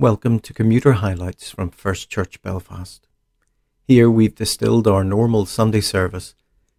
[0.00, 3.06] Welcome to Commuter Highlights from First Church Belfast.
[3.86, 6.34] Here we've distilled our normal Sunday service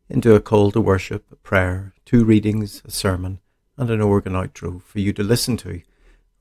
[0.09, 3.39] into a call to worship, a prayer, two readings, a sermon,
[3.77, 5.83] and an organ outro for you to listen to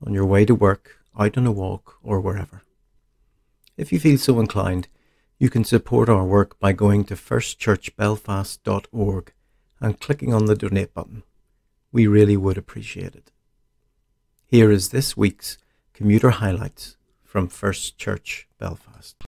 [0.06, 2.62] on your way to work, out on a walk, or wherever.
[3.76, 4.88] If you feel so inclined,
[5.38, 9.32] you can support our work by going to firstchurchbelfast.org
[9.80, 11.24] and clicking on the donate button.
[11.92, 13.30] We really would appreciate it.
[14.46, 15.58] Here is this week's
[16.00, 19.22] Commuter Highlights from First Church Belfast.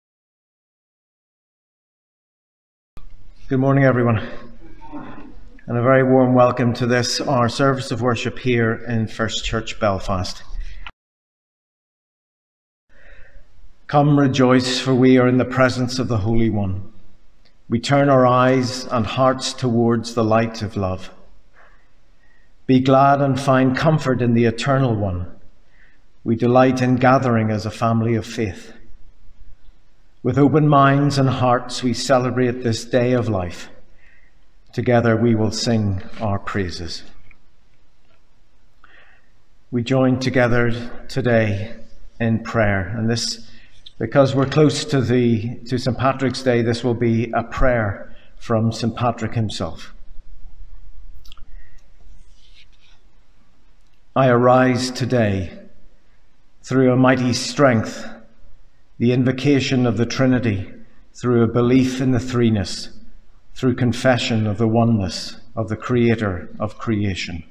[3.46, 4.26] Good morning, everyone,
[5.66, 9.78] and a very warm welcome to this, our service of worship here in First Church
[9.78, 10.42] Belfast.
[13.86, 16.90] Come, rejoice, for we are in the presence of the Holy One.
[17.68, 21.10] We turn our eyes and hearts towards the light of love.
[22.64, 25.31] Be glad and find comfort in the Eternal One
[26.24, 28.72] we delight in gathering as a family of faith.
[30.22, 33.68] With open minds and hearts, we celebrate this day of life.
[34.72, 37.02] Together, we will sing our praises.
[39.72, 40.70] We join together
[41.08, 41.74] today
[42.20, 43.50] in prayer, and this,
[43.98, 45.98] because we're close to the to St.
[45.98, 48.94] Patrick's Day, this will be a prayer from St.
[48.94, 49.92] Patrick himself.
[54.14, 55.61] I arise today
[56.62, 58.08] through a mighty strength,
[58.98, 60.72] the invocation of the Trinity,
[61.12, 62.88] through a belief in the threeness,
[63.54, 67.42] through confession of the oneness of the Creator of creation.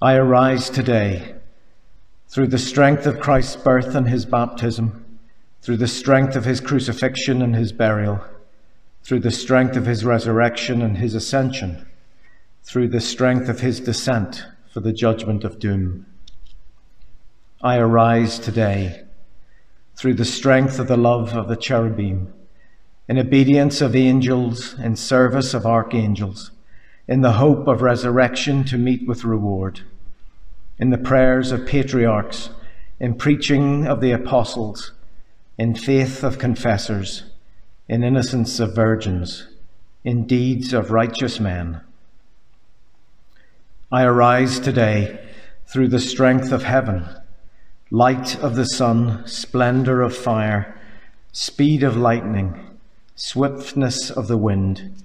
[0.00, 1.34] I arise today
[2.28, 5.18] through the strength of Christ's birth and his baptism,
[5.60, 8.24] through the strength of his crucifixion and his burial,
[9.02, 11.86] through the strength of his resurrection and his ascension,
[12.62, 16.06] through the strength of his descent for the judgment of doom.
[17.62, 19.02] I arise today
[19.94, 22.32] through the strength of the love of the cherubim,
[23.06, 26.52] in obedience of angels, in service of archangels,
[27.06, 29.82] in the hope of resurrection to meet with reward,
[30.78, 32.48] in the prayers of patriarchs,
[32.98, 34.92] in preaching of the apostles,
[35.58, 37.24] in faith of confessors,
[37.90, 39.48] in innocence of virgins,
[40.02, 41.82] in deeds of righteous men.
[43.92, 45.28] I arise today
[45.66, 47.19] through the strength of heaven
[47.92, 50.78] light of the sun, splendor of fire,
[51.32, 52.78] speed of lightning,
[53.16, 55.02] swiftness of the wind,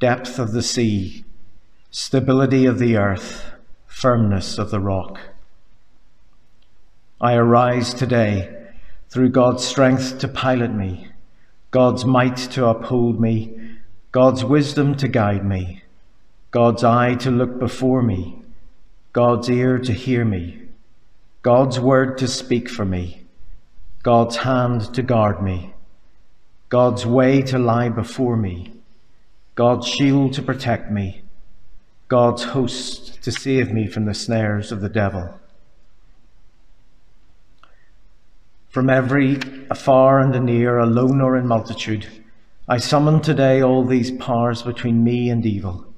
[0.00, 1.24] depth of the sea,
[1.92, 3.52] stability of the earth,
[3.86, 5.20] firmness of the rock.
[7.20, 8.52] I arise today
[9.08, 11.06] through God's strength to pilot me,
[11.70, 13.76] God's might to uphold me,
[14.10, 15.84] God's wisdom to guide me,
[16.50, 18.42] God's eye to look before me,
[19.12, 20.63] God's ear to hear me
[21.44, 23.26] God's word to speak for me,
[24.02, 25.74] God's hand to guard me,
[26.70, 28.72] God's way to lie before me,
[29.54, 31.20] God's shield to protect me,
[32.08, 35.38] God's host to save me from the snares of the devil.
[38.70, 39.38] From every
[39.68, 42.06] afar and near, alone or in multitude,
[42.66, 45.92] I summon today all these powers between me and evil,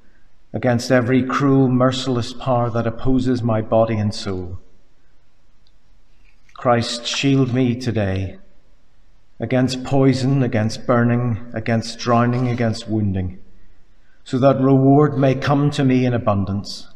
[0.52, 4.58] against every cruel, merciless power that opposes my body and soul.
[6.66, 8.38] Christ, shield me today
[9.38, 13.38] against poison, against burning, against drowning, against wounding,
[14.24, 16.88] so that reward may come to me in abundance.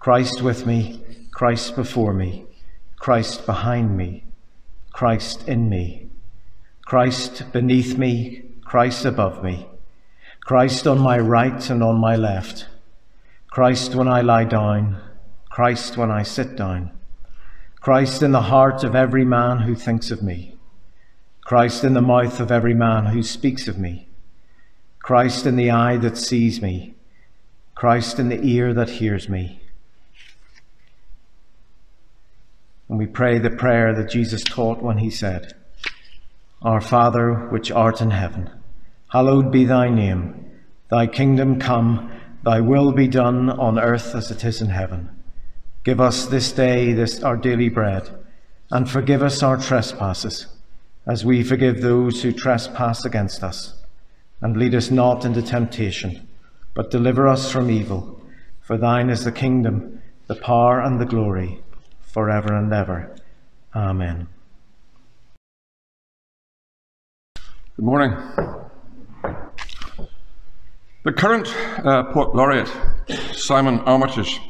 [0.00, 1.00] Christ with me,
[1.30, 2.44] Christ before me,
[2.96, 4.24] Christ behind me,
[4.92, 6.10] Christ in me,
[6.84, 9.68] Christ beneath me, Christ above me,
[10.40, 12.66] Christ on my right and on my left,
[13.48, 15.00] Christ when I lie down,
[15.50, 16.90] Christ when I sit down.
[17.82, 20.54] Christ in the heart of every man who thinks of me,
[21.40, 24.06] Christ in the mouth of every man who speaks of me,
[25.00, 26.94] Christ in the eye that sees me,
[27.74, 29.60] Christ in the ear that hears me.
[32.88, 35.52] And we pray the prayer that Jesus taught when he said,
[36.62, 38.48] Our Father, which art in heaven,
[39.08, 40.52] hallowed be thy name.
[40.88, 42.12] Thy kingdom come,
[42.44, 45.21] thy will be done on earth as it is in heaven.
[45.84, 48.08] Give us this day this our daily bread,
[48.70, 50.46] and forgive us our trespasses,
[51.06, 53.74] as we forgive those who trespass against us.
[54.40, 56.28] And lead us not into temptation,
[56.74, 58.20] but deliver us from evil.
[58.60, 61.60] For thine is the kingdom, the power, and the glory,
[62.00, 63.16] forever and ever.
[63.74, 64.28] Amen.
[67.34, 68.16] Good morning.
[71.04, 71.48] The current
[71.84, 72.70] uh, Poet Laureate,
[73.32, 74.40] Simon Armitage,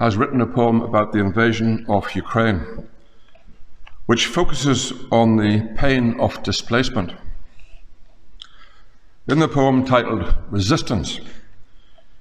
[0.00, 2.60] has written a poem about the invasion of Ukraine.
[4.06, 7.12] which focuses on the pain of displacement.
[9.28, 11.20] In the poem titled Resistance,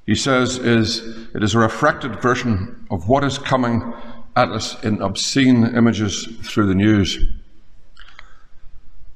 [0.06, 1.00] he says is
[1.34, 3.92] it is a refracted version of what is coming
[4.36, 7.18] at us in obscene images through the news.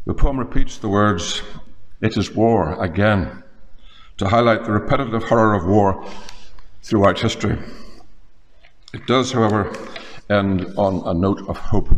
[0.07, 1.43] The poem repeats the words,
[2.01, 3.43] It is war again,
[4.17, 6.03] to highlight the repetitive horror of war
[6.81, 7.59] throughout history.
[8.93, 9.73] It does, however,
[10.29, 11.89] end on a note of hope.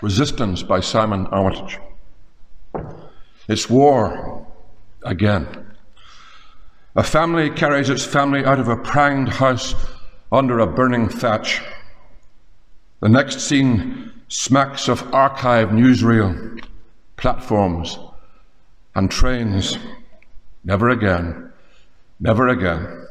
[0.00, 1.80] Resistance by Simon Armitage.
[3.48, 4.46] It's war
[5.02, 5.66] again.
[6.94, 9.74] A family carries its family out of a pranged house
[10.30, 11.60] under a burning thatch.
[13.00, 16.64] The next scene smacks of archive newsreel,
[17.16, 17.98] platforms,
[18.94, 19.78] and trains.
[20.62, 21.52] Never again,
[22.20, 23.07] never again.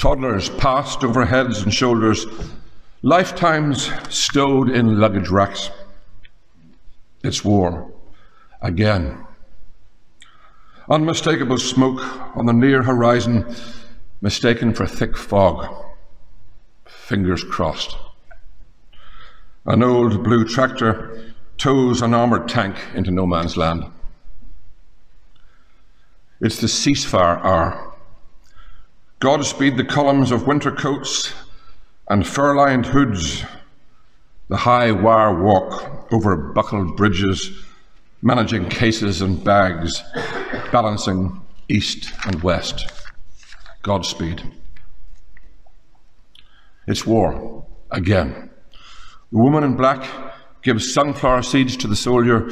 [0.00, 2.24] Toddlers passed over heads and shoulders,
[3.02, 5.68] lifetimes stowed in luggage racks.
[7.22, 7.92] It's war
[8.62, 9.26] again.
[10.88, 12.00] Unmistakable smoke
[12.34, 13.54] on the near horizon,
[14.22, 15.84] mistaken for thick fog.
[16.86, 17.94] Fingers crossed.
[19.66, 23.84] An old blue tractor tows an armoured tank into no man's land.
[26.40, 27.89] It's the ceasefire hour.
[29.20, 31.34] Godspeed the columns of winter coats
[32.08, 33.44] and fur lined hoods,
[34.48, 37.50] the high wire walk over buckled bridges,
[38.22, 40.02] managing cases and bags,
[40.72, 41.38] balancing
[41.68, 42.90] east and west.
[43.82, 44.42] Godspeed.
[46.86, 48.48] It's war again.
[49.32, 50.10] The woman in black
[50.62, 52.50] gives sunflower seeds to the soldier,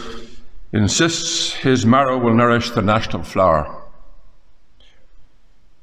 [0.75, 3.78] insists his marrow will nourish the national flower.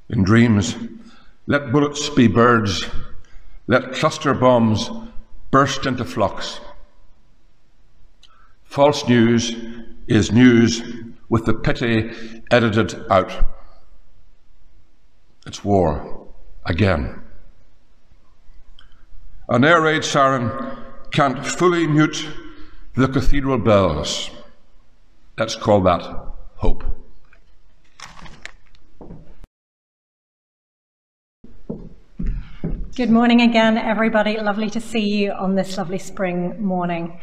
[0.09, 0.75] In dreams,
[1.47, 2.85] let bullets be birds,
[3.67, 4.89] let cluster bombs
[5.51, 6.59] burst into flocks.
[8.63, 9.55] False news
[10.07, 10.81] is news
[11.29, 12.11] with the pity
[12.51, 13.31] edited out.
[15.47, 16.27] It's war
[16.65, 17.21] again.
[19.49, 20.77] An air raid siren
[21.11, 22.27] can't fully mute
[22.95, 24.29] the cathedral bells.
[25.37, 26.01] Let's call that
[26.55, 26.94] hope.
[32.95, 34.37] Good morning again, everybody.
[34.39, 37.19] Lovely to see you on this lovely spring morning.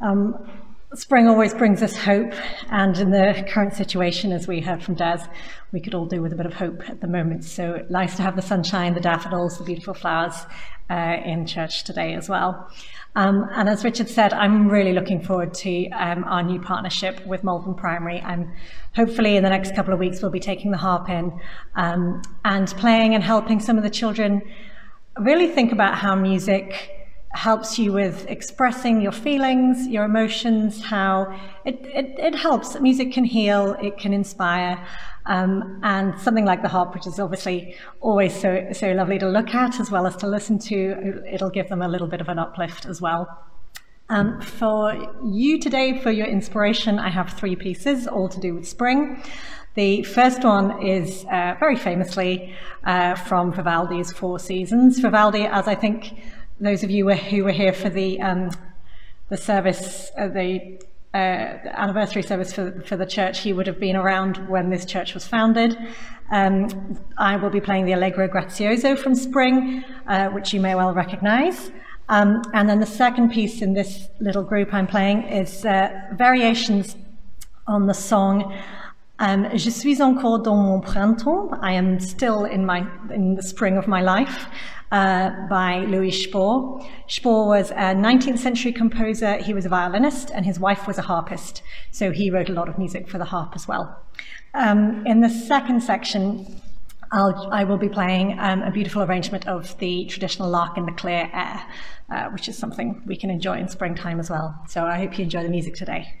[0.00, 0.48] Um,
[0.94, 2.32] spring always brings us hope,
[2.70, 5.26] and in the current situation, as we heard from Des,
[5.72, 7.42] we could all do with a bit of hope at the moment.
[7.42, 10.46] So nice to have the sunshine, the daffodils, the beautiful flowers
[10.88, 12.70] uh, in church today as well.
[13.16, 17.42] Um, and as Richard said, I'm really looking forward to um, our new partnership with
[17.42, 18.20] Malvern Primary.
[18.20, 18.48] And
[18.94, 21.40] hopefully, in the next couple of weeks, we'll be taking the harp in
[21.74, 24.42] um, and playing and helping some of the children
[25.18, 26.98] really think about how music
[27.32, 32.78] helps you with expressing your feelings, your emotions, how it, it, it helps.
[32.80, 34.86] Music can heal, it can inspire.
[35.24, 39.54] Um, and something like the harp, which is obviously always so, so lovely to look
[39.54, 42.38] at as well as to listen to, it'll give them a little bit of an
[42.38, 43.28] uplift as well.
[44.08, 44.94] Um, for
[45.24, 49.22] you today, for your inspiration, I have three pieces, all to do with spring.
[49.74, 52.54] The first one is uh, very famously
[52.84, 54.98] uh, from Vivaldi's Four Seasons.
[54.98, 56.12] Vivaldi, as I think
[56.60, 58.50] those of you who were here for the um,
[59.30, 60.78] the service, uh, the
[61.14, 65.14] uh, anniversary service for, for the church, he would have been around when this church
[65.14, 65.74] was founded.
[66.30, 70.92] Um, I will be playing the Allegro Grazioso from Spring, uh, which you may well
[70.92, 71.70] recognize.
[72.10, 76.96] Um, and then the second piece in this little group I'm playing is uh, variations
[77.66, 78.54] on the song
[79.22, 81.50] um, Je suis encore dans mon printemps.
[81.62, 84.46] I am still in my in the spring of my life.
[84.90, 86.86] Uh, by Louis Spohr.
[87.06, 89.38] Spohr was a 19th century composer.
[89.38, 91.62] He was a violinist, and his wife was a harpist.
[91.90, 94.02] So he wrote a lot of music for the harp as well.
[94.52, 96.60] Um, in the second section,
[97.10, 100.92] I'll, I will be playing um, a beautiful arrangement of the traditional lark in the
[100.92, 101.64] clear air,
[102.10, 104.62] uh, which is something we can enjoy in springtime as well.
[104.68, 106.20] So I hope you enjoy the music today.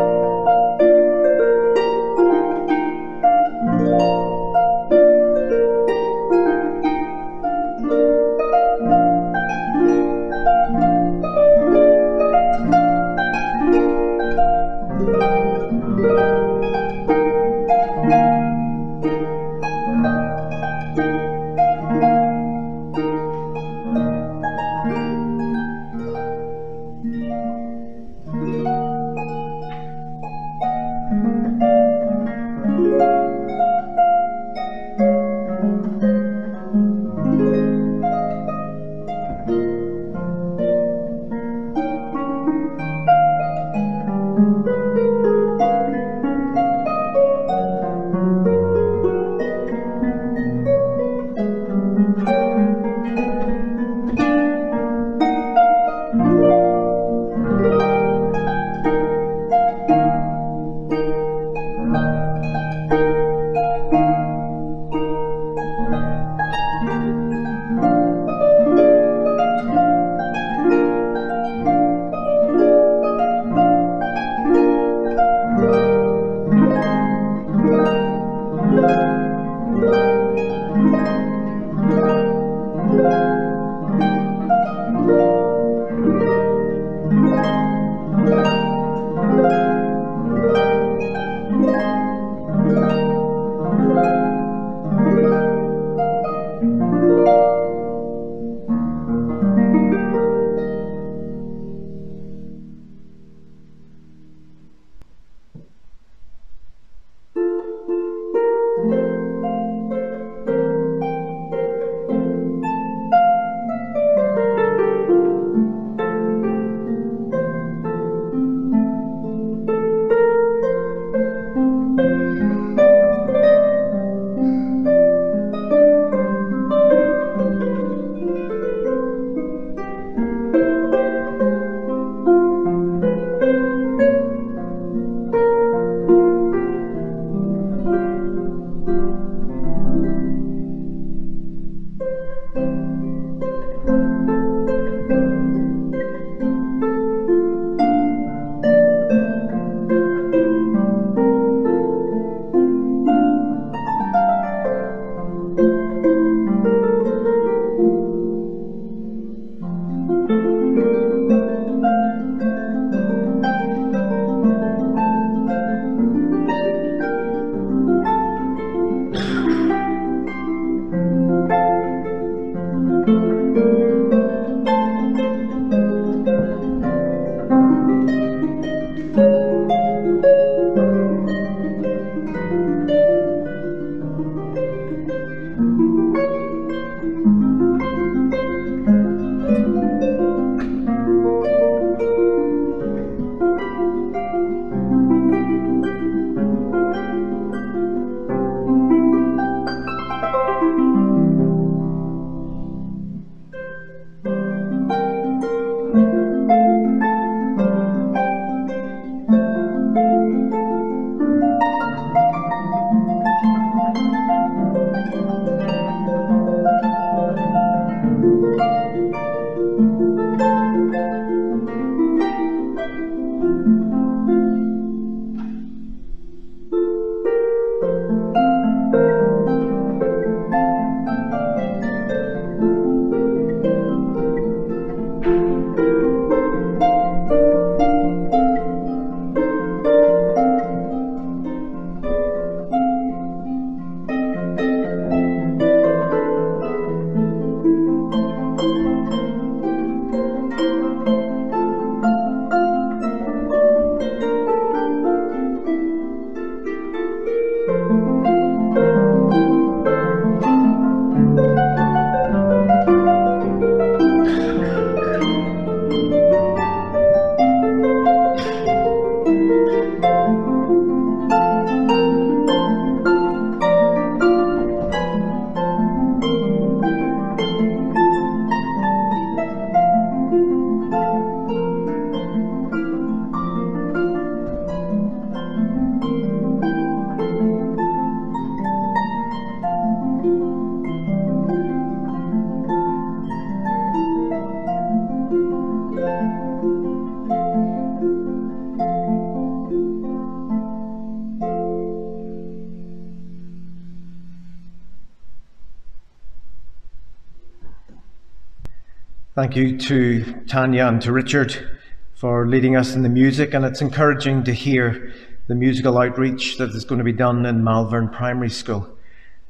[309.51, 311.77] to Tanya and to Richard
[312.15, 315.13] for leading us in the music, and it's encouraging to hear
[315.47, 318.87] the musical outreach that is going to be done in Malvern Primary School.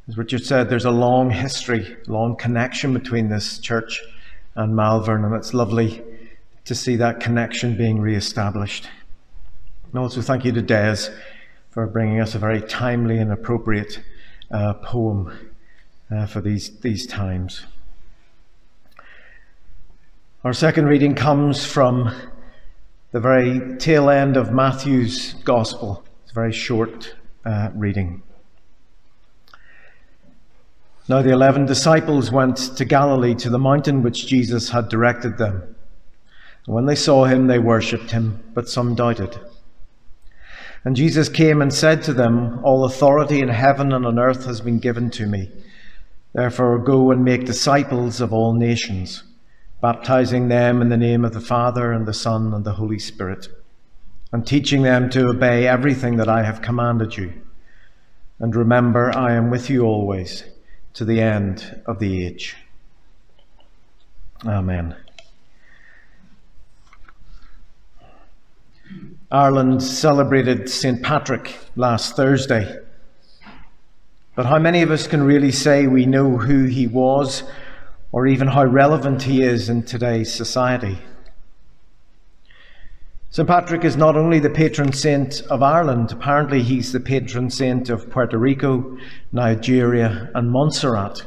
[0.08, 4.02] As Richard said, there's a long history, long connection between this church
[4.56, 6.02] and Malvern, and it's lovely
[6.66, 8.90] to see that connection being re-established.
[9.92, 11.12] And also thank you to Des
[11.70, 14.00] for bringing us a very timely and appropriate
[14.50, 15.52] uh, poem
[16.10, 17.66] uh, for these, these times.
[20.44, 22.12] Our second reading comes from
[23.12, 26.04] the very tail end of Matthew's Gospel.
[26.24, 27.14] It's a very short
[27.46, 28.24] uh, reading.
[31.08, 35.76] Now the eleven disciples went to Galilee to the mountain which Jesus had directed them.
[36.66, 39.40] And when they saw him, they worshipped him, but some doubted.
[40.84, 44.60] And Jesus came and said to them, All authority in heaven and on earth has
[44.60, 45.52] been given to me.
[46.34, 49.22] Therefore go and make disciples of all nations,
[49.82, 53.48] baptizing them in the name of the Father and the Son and the Holy Spirit,
[54.32, 57.34] and teaching them to obey everything that I have commanded you.
[58.40, 60.44] And remember, I am with you always
[60.94, 62.56] to the end of the age.
[64.46, 64.96] Amen.
[69.32, 71.02] Ireland celebrated St.
[71.02, 72.80] Patrick last Thursday.
[74.36, 77.44] But how many of us can really say we know who he was
[78.12, 81.00] or even how relevant he is in today's society?
[83.30, 83.48] St.
[83.48, 88.10] Patrick is not only the patron saint of Ireland, apparently, he's the patron saint of
[88.10, 88.98] Puerto Rico,
[89.32, 91.26] Nigeria, and Montserrat,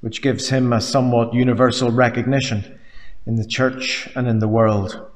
[0.00, 2.78] which gives him a somewhat universal recognition
[3.26, 5.10] in the church and in the world.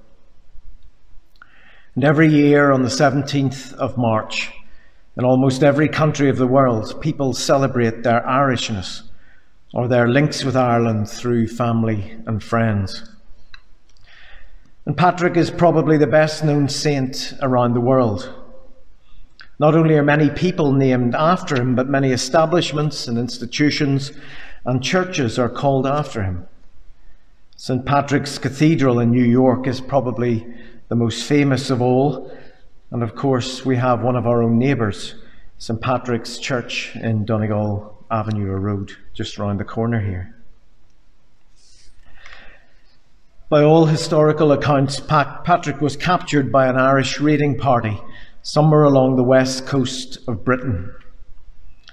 [1.94, 4.50] And every year on the 17th of March,
[5.16, 9.05] in almost every country of the world, people celebrate their Irishness
[9.75, 13.11] or their links with Ireland through family and friends.
[14.85, 18.32] And Patrick is probably the best known saint around the world.
[19.58, 24.12] Not only are many people named after him, but many establishments and institutions
[24.64, 26.47] and churches are called after him.
[27.56, 27.84] St.
[27.84, 30.47] Patrick's Cathedral in New York is probably
[30.88, 32.30] the most famous of all.
[32.90, 35.14] And of course, we have one of our own neighbours,
[35.58, 35.80] St.
[35.80, 40.34] Patrick's Church in Donegall Avenue or Road, just around the corner here.
[43.49, 48.00] By all historical accounts, Patrick was captured by an Irish raiding party
[48.42, 50.92] somewhere along the west coast of Britain.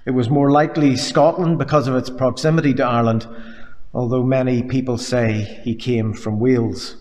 [0.06, 3.28] It was more likely Scotland because of its proximity to Ireland,
[3.94, 6.98] although many people say he came from Wales.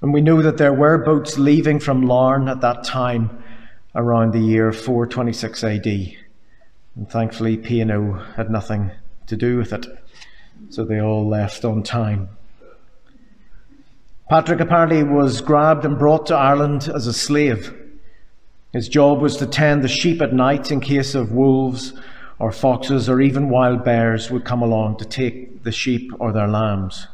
[0.00, 3.42] And we know that there were boats leaving from Larne at that time
[3.94, 6.27] around the year 426 AD.
[6.98, 8.90] And thankfully, P&O had nothing
[9.28, 9.86] to do with it,
[10.68, 12.28] so they all left on time.
[14.28, 17.72] Patrick apparently was grabbed and brought to Ireland as a slave.
[18.72, 21.92] His job was to tend the sheep at night in case of wolves
[22.40, 26.48] or foxes or even wild bears would come along to take the sheep or their
[26.48, 27.06] lambs.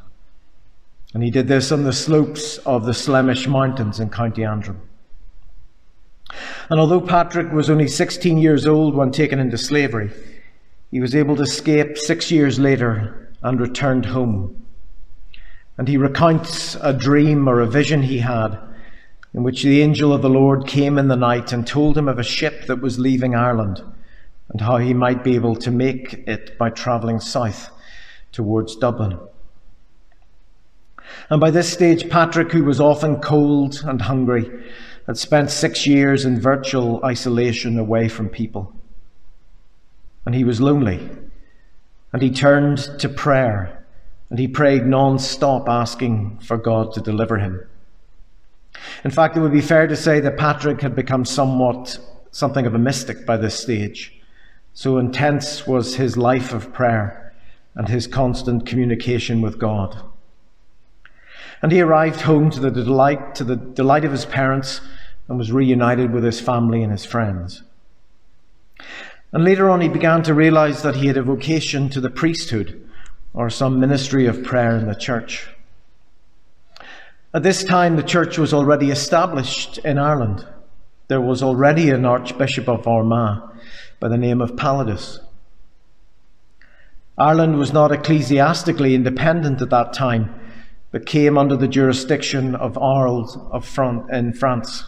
[1.12, 4.80] And he did this on the slopes of the Slemish Mountains in County Antrim.
[6.70, 10.10] And although Patrick was only 16 years old when taken into slavery,
[10.90, 14.64] he was able to escape six years later and returned home
[15.76, 18.58] and he recounts a dream or a vision he had
[19.32, 22.18] in which the angel of the Lord came in the night and told him of
[22.18, 23.82] a ship that was leaving Ireland
[24.50, 27.70] and how he might be able to make it by travelling south
[28.30, 29.18] towards Dublin.
[31.28, 34.48] And by this stage, Patrick, who was often cold and hungry,
[35.06, 38.72] had spent six years in virtual isolation away from people.
[40.24, 41.08] And he was lonely.
[42.12, 43.84] And he turned to prayer
[44.30, 47.60] and he prayed non stop, asking for God to deliver him.
[49.04, 51.98] In fact, it would be fair to say that Patrick had become somewhat
[52.30, 54.20] something of a mystic by this stage.
[54.72, 57.32] So intense was his life of prayer
[57.76, 60.02] and his constant communication with God.
[61.64, 64.82] And he arrived home to the delight, to the delight of his parents
[65.28, 67.62] and was reunited with his family and his friends.
[69.32, 72.86] And later on, he began to realize that he had a vocation to the priesthood
[73.32, 75.48] or some ministry of prayer in the church.
[77.32, 80.46] At this time, the church was already established in Ireland.
[81.08, 83.40] There was already an Archbishop of Armagh
[84.00, 85.18] by the name of Palladius.
[87.16, 90.42] Ireland was not ecclesiastically independent at that time,
[90.94, 94.84] but came under the jurisdiction of Arles of Front in France.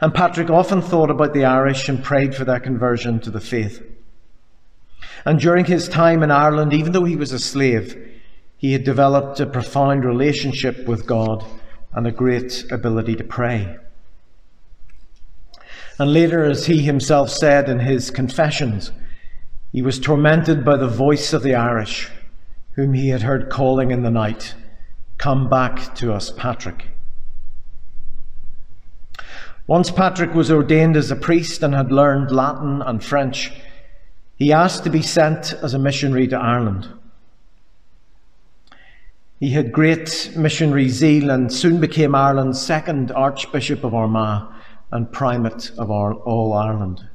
[0.00, 3.80] And Patrick often thought about the Irish and prayed for their conversion to the faith.
[5.24, 7.96] And during his time in Ireland, even though he was a slave,
[8.56, 11.44] he had developed a profound relationship with God
[11.92, 13.76] and a great ability to pray.
[15.96, 18.90] And later, as he himself said in his confessions,
[19.70, 22.10] he was tormented by the voice of the Irish,
[22.76, 24.54] whom he had heard calling in the night,
[25.18, 26.88] Come back to us, Patrick.
[29.66, 33.50] Once Patrick was ordained as a priest and had learned Latin and French,
[34.36, 36.88] he asked to be sent as a missionary to Ireland.
[39.40, 44.46] He had great missionary zeal and soon became Ireland's second Archbishop of Armagh
[44.92, 47.08] and Primate of all Ireland.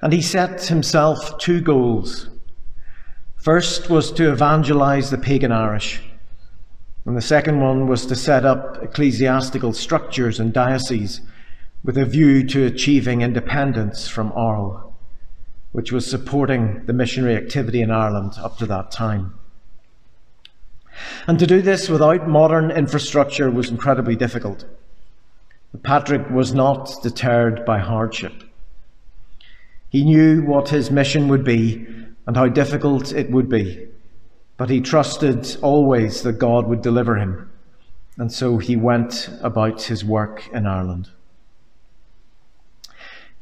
[0.00, 2.28] And he set himself two goals.
[3.42, 6.00] First was to evangelize the pagan Irish,
[7.04, 11.22] and the second one was to set up ecclesiastical structures and dioceses
[11.82, 14.92] with a view to achieving independence from Arles,
[15.72, 19.34] which was supporting the missionary activity in Ireland up to that time.
[21.26, 24.66] And to do this without modern infrastructure was incredibly difficult.
[25.82, 28.44] Patrick was not deterred by hardship.
[29.88, 33.88] He knew what his mission would be and how difficult it would be,
[34.56, 37.50] but he trusted always that God would deliver him,
[38.16, 41.10] and so he went about his work in Ireland.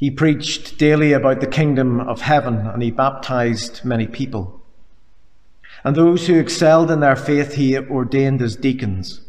[0.00, 4.62] He preached daily about the kingdom of heaven and he baptized many people.
[5.84, 9.20] And those who excelled in their faith he ordained as deacons,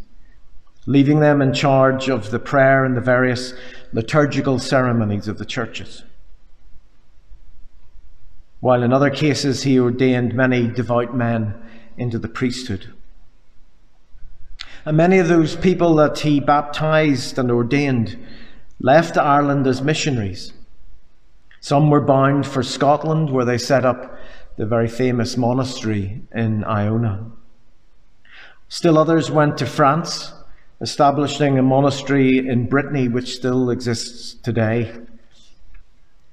[0.85, 3.53] leaving them in charge of the prayer and the various
[3.91, 6.03] liturgical ceremonies of the churches.
[8.61, 11.55] While in other cases he ordained many devout men
[11.97, 12.93] into the priesthood.
[14.85, 18.17] And many of those people that he baptized and ordained
[18.79, 20.53] left Ireland as missionaries.
[21.59, 24.17] Some were bound for Scotland, where they set up
[24.57, 27.31] the very famous monastery in Iona.
[28.67, 30.33] Still others went to France,
[30.79, 34.95] establishing a monastery in Brittany which still exists today.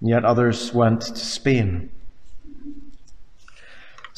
[0.01, 1.91] Yet others went to Spain.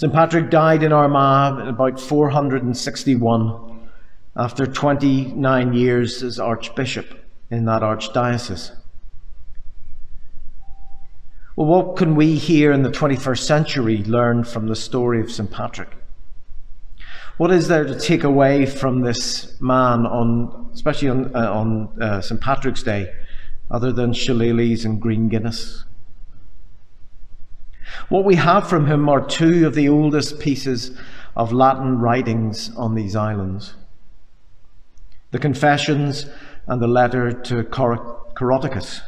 [0.01, 0.15] St.
[0.15, 3.91] Patrick died in Armagh in about 461
[4.35, 8.75] after 29 years as Archbishop in that archdiocese.
[11.55, 15.51] Well, what can we here in the 21st century learn from the story of St.
[15.51, 15.91] Patrick?
[17.37, 22.23] What is there to take away from this man on, especially on, uh, on uh,
[22.23, 22.41] St.
[22.41, 23.13] Patrick's Day,
[23.71, 25.85] other than shillelaghs and green Guinness?
[28.11, 30.99] What we have from him are two of the oldest pieces
[31.37, 33.75] of Latin writings on these islands
[35.31, 36.27] the Confessions
[36.67, 39.01] and the letter to Coroticus.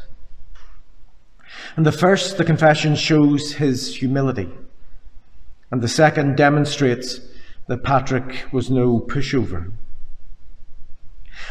[1.74, 4.48] And the first, the confession, shows his humility.
[5.72, 7.18] And the second demonstrates
[7.66, 9.72] that Patrick was no pushover.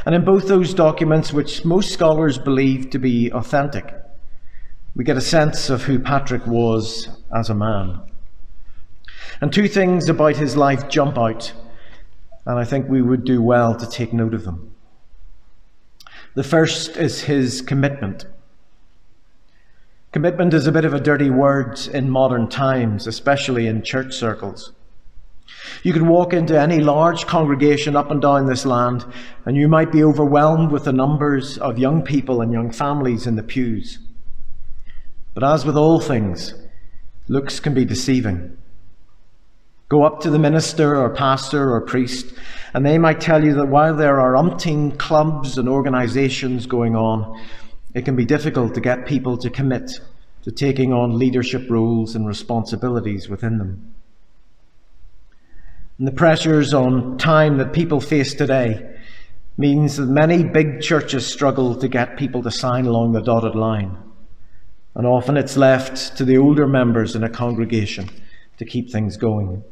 [0.05, 3.93] And in both those documents, which most scholars believe to be authentic,
[4.95, 8.01] we get a sense of who Patrick was as a man.
[9.39, 11.53] And two things about his life jump out,
[12.45, 14.73] and I think we would do well to take note of them.
[16.35, 18.25] The first is his commitment.
[20.11, 24.73] Commitment is a bit of a dirty word in modern times, especially in church circles.
[25.83, 29.05] You could walk into any large congregation up and down this land,
[29.45, 33.35] and you might be overwhelmed with the numbers of young people and young families in
[33.35, 33.99] the pews.
[35.33, 36.53] But as with all things,
[37.31, 38.57] looks can be deceiving.
[39.87, 42.33] Go up to the minister or pastor or priest,
[42.73, 47.41] and they might tell you that while there are umpteen clubs and organizations going on,
[47.93, 49.91] it can be difficult to get people to commit
[50.43, 53.93] to taking on leadership roles and responsibilities within them.
[55.99, 58.97] And the pressures on time that people face today
[59.57, 64.10] means that many big churches struggle to get people to sign along the dotted line.
[64.95, 68.09] And often it's left to the older members in a congregation
[68.57, 69.63] to keep things going.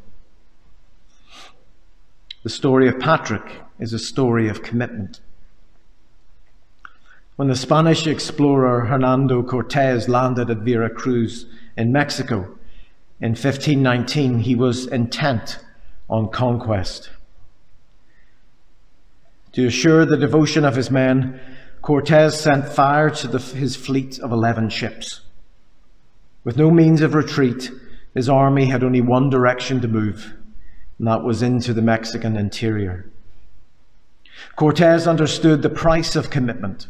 [2.44, 5.20] The story of Patrick is a story of commitment.
[7.36, 11.46] When the Spanish explorer Hernando Cortes landed at Veracruz
[11.78, 12.58] in Mexico
[13.22, 15.60] in 1519, he was intent
[16.10, 17.10] on conquest.
[19.54, 21.40] To assure the devotion of his men,
[21.82, 25.22] Cortes sent fire to the, his fleet of 11 ships.
[26.44, 27.72] With no means of retreat,
[28.13, 30.34] his army had only one direction to move,
[30.98, 33.10] and that was into the Mexican interior.
[34.56, 36.88] Cortes understood the price of commitment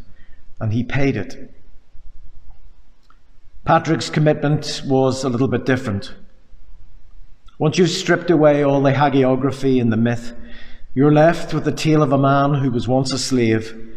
[0.60, 1.54] and he paid it.
[3.66, 6.14] Patrick's commitment was a little bit different.
[7.58, 10.34] Once you've stripped away all the hagiography and the myth,
[10.94, 13.89] you're left with the tale of a man who was once a slave,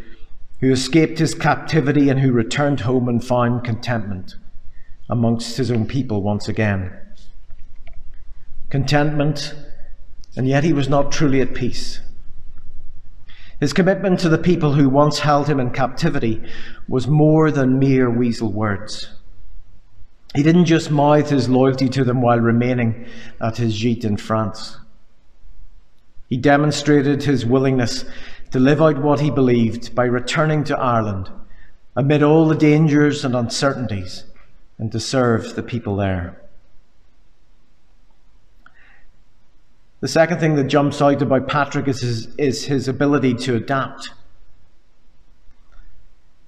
[0.63, 4.35] who escaped his captivity and who returned home and found contentment
[5.09, 6.89] amongst his own people once again.
[8.69, 9.53] Contentment,
[10.37, 11.99] and yet he was not truly at peace.
[13.59, 16.41] His commitment to the people who once held him in captivity
[16.87, 19.09] was more than mere weasel words.
[20.33, 23.05] He didn't just mouth his loyalty to them while remaining
[23.41, 24.77] at his gîte in France.
[26.29, 28.05] He demonstrated his willingness
[28.53, 31.27] to live out what he believed by returning to Ireland
[31.95, 34.25] amid all the dangers and uncertainties
[34.77, 36.39] and to serve the people there.
[40.01, 44.11] The second thing that jumps out about Patrick is his, is his ability to adapt.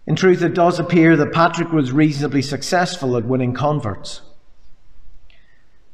[0.06, 4.22] In truth, it does appear that Patrick was reasonably successful at winning converts.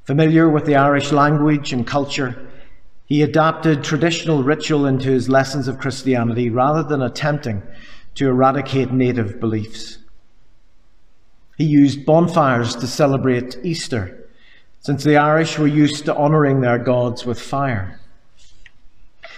[0.04, 2.51] Familiar with the Irish language and culture,
[3.12, 7.62] he adapted traditional ritual into his lessons of Christianity rather than attempting
[8.15, 9.97] to eradicate native beliefs.
[11.58, 14.30] He used bonfires to celebrate Easter,
[14.80, 18.00] since the Irish were used to honouring their gods with fire.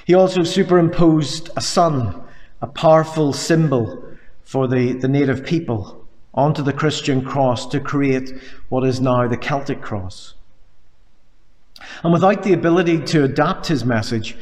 [0.06, 2.22] He also superimposed a sun,
[2.62, 4.08] a powerful symbol
[4.44, 6.06] for the, the native people
[6.36, 10.36] onto the Christian cross to create what is now the Celtic cross.
[12.04, 14.38] And without the ability to adapt his message,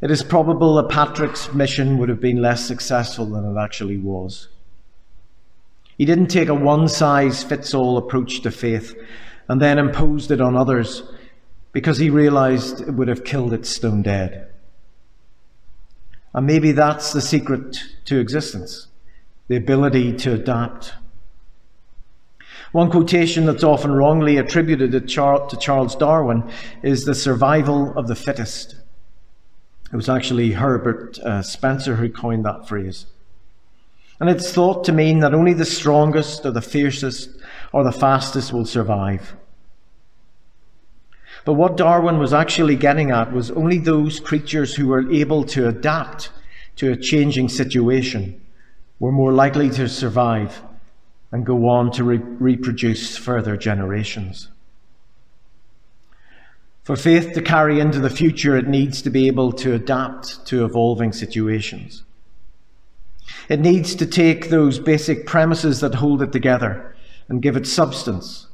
[0.00, 4.48] it is probable that Patrick's mission would have been less successful than it actually was.
[5.96, 8.94] He didn't take a one size fits all approach to faith
[9.48, 11.02] and then imposed it on others
[11.72, 14.48] because he realized it would have killed it stone dead.
[16.32, 18.88] And maybe that's the secret to existence
[19.48, 20.94] the ability to adapt.
[22.74, 26.42] One quotation that's often wrongly attributed to Charles Darwin
[26.82, 28.74] is the survival of the fittest.
[29.92, 33.06] It was actually Herbert uh, Spencer who coined that phrase.
[34.18, 37.30] And it's thought to mean that only the strongest or the fiercest
[37.72, 39.36] or the fastest will survive.
[41.44, 45.68] But what Darwin was actually getting at was only those creatures who were able to
[45.68, 46.30] adapt
[46.74, 48.40] to a changing situation
[48.98, 50.60] were more likely to survive
[51.34, 54.50] and go on to re- reproduce further generations.
[56.84, 60.64] For faith to carry into the future, it needs to be able to adapt to
[60.64, 62.04] evolving situations.
[63.48, 66.94] It needs to take those basic premises that hold it together
[67.28, 68.46] and give it substance,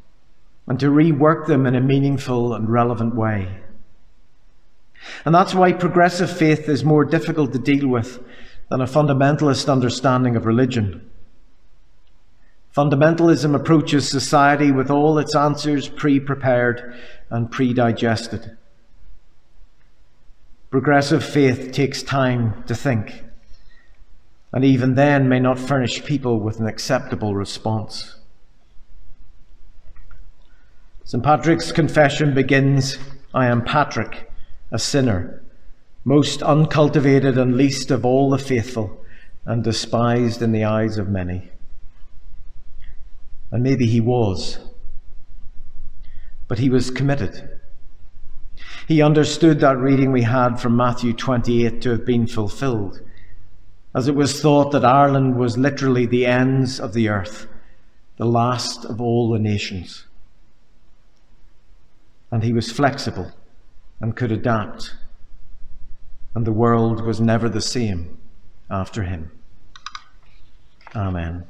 [0.66, 3.58] and to rework them in a meaningful and relevant way.
[5.26, 8.24] And that's why progressive faith is more difficult to deal with
[8.70, 11.09] than a fundamentalist understanding of religion.
[12.76, 16.94] Fundamentalism approaches society with all its answers pre prepared
[17.28, 18.56] and pre digested.
[20.70, 23.24] Progressive faith takes time to think,
[24.52, 28.16] and even then may not furnish people with an acceptable response.
[31.04, 31.24] St.
[31.24, 32.98] Patrick's confession begins
[33.34, 34.30] I am Patrick,
[34.70, 35.42] a sinner
[36.04, 39.04] most uncultivated and least of all the faithful,
[39.44, 41.49] and despised in the eyes of many.
[43.50, 44.58] And maybe he was.
[46.48, 47.60] But he was committed.
[48.86, 53.00] He understood that reading we had from Matthew 28 to have been fulfilled,
[53.94, 57.46] as it was thought that Ireland was literally the ends of the earth,
[58.16, 60.06] the last of all the nations.
[62.30, 63.32] And he was flexible
[64.00, 64.94] and could adapt
[66.34, 68.18] and the world was never the same
[68.70, 69.30] after him.
[70.94, 71.44] Amen.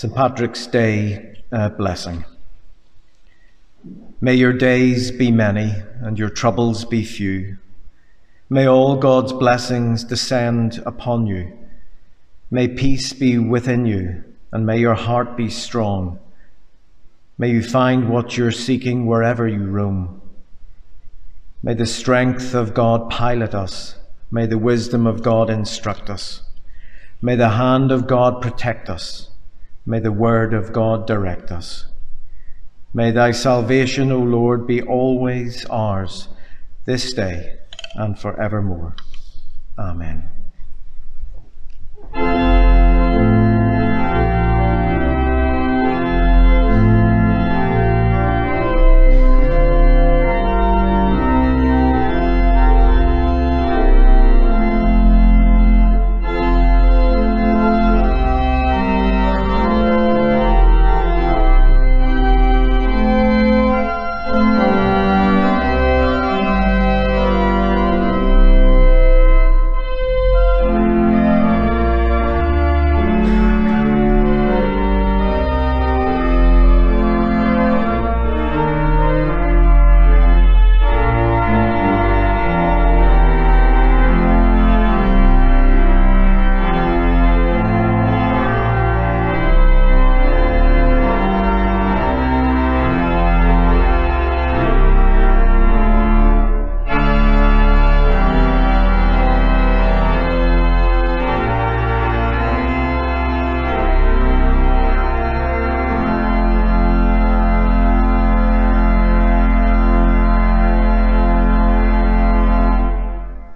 [0.00, 0.14] St.
[0.14, 2.24] Patrick's Day uh, blessing.
[4.18, 7.58] May your days be many and your troubles be few.
[8.48, 11.52] May all God's blessings descend upon you.
[12.50, 16.18] May peace be within you and may your heart be strong.
[17.36, 20.22] May you find what you're seeking wherever you roam.
[21.62, 23.96] May the strength of God pilot us.
[24.30, 26.42] May the wisdom of God instruct us.
[27.20, 29.29] May the hand of God protect us.
[29.90, 31.86] May the word of God direct us.
[32.94, 36.28] May thy salvation, O Lord, be always ours,
[36.84, 37.56] this day
[37.96, 38.94] and forevermore.
[39.76, 40.30] Amen.